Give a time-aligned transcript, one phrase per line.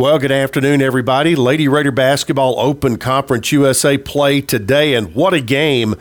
[0.00, 1.36] Well, good afternoon, everybody.
[1.36, 5.94] Lady Raider Basketball Open Conference USA play today, and what a game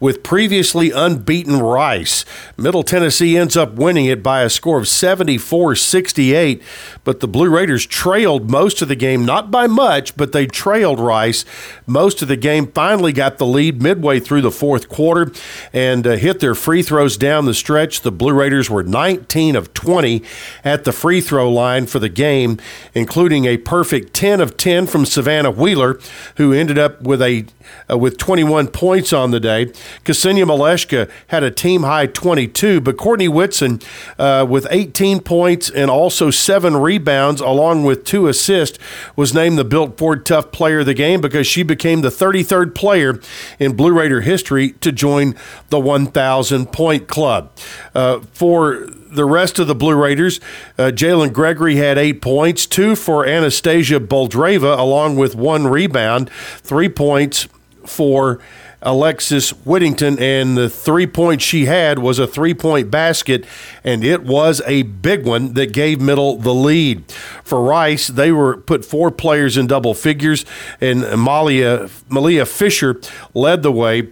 [0.00, 2.26] with previously unbeaten Rice.
[2.58, 6.62] Middle Tennessee ends up winning it by a score of 74 68,
[7.04, 11.00] but the Blue Raiders trailed most of the game, not by much, but they trailed
[11.00, 11.46] Rice
[11.86, 12.66] most of the game.
[12.66, 15.32] Finally got the lead midway through the fourth quarter
[15.72, 18.02] and uh, hit their free throws down the stretch.
[18.02, 20.22] The Blue Raiders were 19 of 20
[20.64, 22.58] at the free throw line for the game,
[22.94, 25.98] including a perfect 10 of 10 from Savannah Wheeler,
[26.36, 27.46] who ended up with a
[27.90, 29.66] uh, with 21 points on the day.
[30.04, 33.80] Ksenia Malashka had a team high 22, but Courtney Whitson
[34.18, 38.78] uh, with 18 points and also seven rebounds, along with two assists,
[39.16, 42.74] was named the Built Ford Tough Player of the Game because she became the 33rd
[42.74, 43.20] player
[43.58, 45.34] in Blue Raider history to join
[45.68, 47.50] the 1,000 point club.
[47.94, 50.40] Uh, for the rest of the Blue Raiders,
[50.78, 56.88] uh, Jalynn Gregory had eight points, two for Anastasia Boldyreva, along with one rebound, three
[56.88, 57.48] points
[57.84, 58.40] for
[58.80, 63.44] Alexis Whittington, and the three points she had was a three point basket,
[63.82, 67.10] and it was a big one that gave Middle the lead.
[67.42, 70.44] For Rice, they were put four players in double figures,
[70.80, 73.00] and Malia, Malia Fisher
[73.34, 74.08] led the way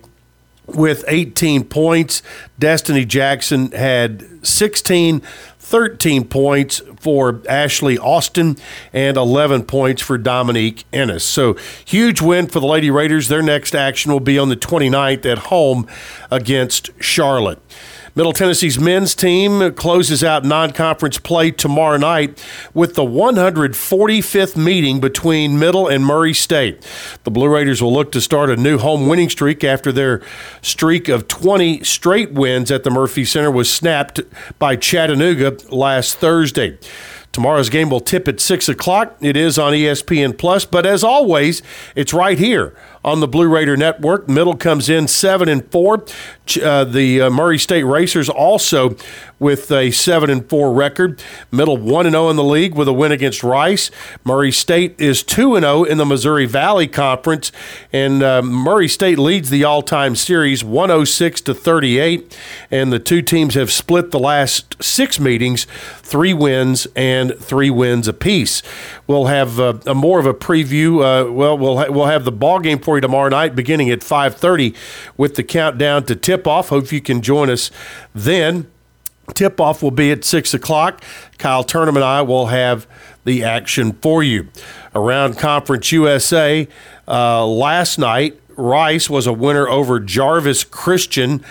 [0.67, 2.23] with 18 points.
[2.59, 5.21] Destiny Jackson had 16,
[5.59, 8.57] 13 points for Ashley Austin,
[8.93, 11.25] and 11 points for Dominique Ennis.
[11.25, 13.29] So, huge win for the Lady Raiders.
[13.29, 15.87] Their next action will be on the 29th at home
[16.31, 17.61] against Charlotte.
[18.17, 22.43] Middle Tennessee's men's team closes out non conference play tomorrow night
[22.73, 26.83] with the 145th meeting between Middle and Murray State.
[27.25, 30.23] The Blue Raiders will look to start a new home winning streak after their
[30.63, 34.19] streak of 20 straight wins at the Murphy Center was snapped
[34.59, 36.79] by Chattanooga last Thursday.
[37.37, 39.19] Tomorrow's game will tip at 6 o'clock.
[39.21, 41.61] It is on ESPN Plus, but as always,
[41.95, 42.75] it's right here
[43.07, 44.29] on the Blue Raider Network.
[44.29, 46.05] Middle comes in 7 and 4.
[46.63, 48.97] Uh, the uh, Murray State Racers also
[49.39, 51.23] with a 7 and 4 record.
[51.53, 53.91] Middle 1 and 0 in the league with a win against Rice.
[54.25, 57.53] Murray State is 2 and 0 in the Missouri Valley Conference
[57.93, 62.37] and uh, Murray State leads the all-time series 106 to 38
[62.71, 65.67] and the two teams have split the last 6 meetings,
[65.99, 68.63] 3 wins and 3 wins apiece.
[69.07, 72.33] We'll have uh, a more of a preview uh, well we'll ha- we'll have the
[72.33, 74.75] ball game for you tomorrow night beginning at 5:30
[75.17, 76.69] with the countdown to tip off.
[76.69, 77.71] Hope you can join us
[78.15, 78.67] then.
[79.35, 81.03] Tip off will be at 6 o'clock.
[81.39, 82.87] Kyle Turnham and I will have
[83.25, 84.49] the action for you.
[84.95, 86.69] Around Conference USA,
[87.09, 91.45] uh, last night, Rice was a winner over Jarvis Christian.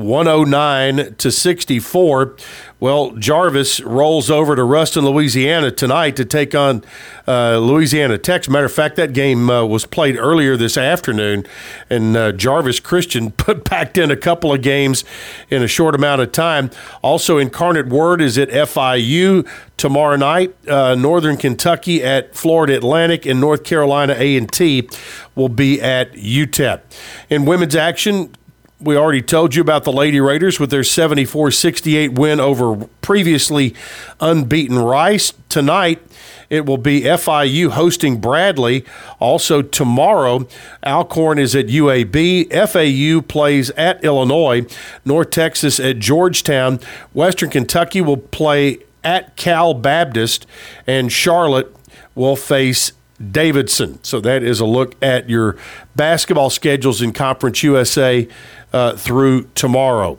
[0.00, 2.36] 109 to 64.
[2.80, 6.82] Well, Jarvis rolls over to Ruston, Louisiana tonight to take on
[7.28, 8.48] uh, Louisiana Tech.
[8.48, 11.46] Matter of fact, that game uh, was played earlier this afternoon,
[11.90, 15.04] and uh, Jarvis Christian put packed in a couple of games
[15.50, 16.70] in a short amount of time.
[17.02, 19.46] Also, Incarnate Word is at FIU
[19.76, 20.54] tomorrow night.
[20.66, 24.88] Uh, Northern Kentucky at Florida Atlantic, and North Carolina A&T
[25.34, 26.80] will be at UTEP.
[27.28, 28.34] In women's action,
[28.80, 33.74] we already told you about the Lady Raiders with their 74 68 win over previously
[34.20, 35.32] unbeaten Rice.
[35.48, 36.00] Tonight,
[36.48, 38.84] it will be FIU hosting Bradley.
[39.18, 40.46] Also, tomorrow,
[40.84, 42.50] Alcorn is at UAB.
[42.50, 44.66] FAU plays at Illinois.
[45.04, 46.80] North Texas at Georgetown.
[47.12, 50.46] Western Kentucky will play at Cal Baptist.
[50.86, 51.74] And Charlotte
[52.14, 54.02] will face Davidson.
[54.02, 55.56] So that is a look at your
[55.96, 58.28] basketball schedules in Conference USA
[58.72, 60.16] uh, through tomorrow.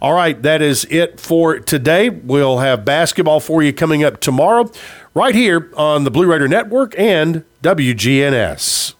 [0.00, 2.10] All right, that is it for today.
[2.10, 4.70] We'll have basketball for you coming up tomorrow,
[5.14, 8.94] right here on the Blue Raider Network and WGNS.